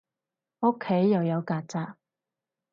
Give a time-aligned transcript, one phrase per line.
[0.61, 1.93] 屋企又有曱甴